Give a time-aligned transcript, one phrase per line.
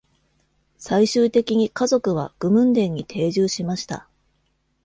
[0.79, 4.09] 最終的に家族はグムンデンに定住しました。